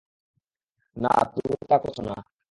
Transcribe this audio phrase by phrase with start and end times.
[0.97, 2.15] না, তুমি তা করছ না।